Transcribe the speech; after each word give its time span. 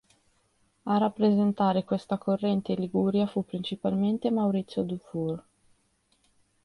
A 0.83 0.97
rappresentare 0.97 1.83
questa 1.83 2.17
corrente 2.17 2.71
in 2.71 2.79
Liguria 2.79 3.27
fu 3.27 3.45
principalmente 3.45 4.31
Maurizio 4.31 4.81
Dufour. 4.81 5.43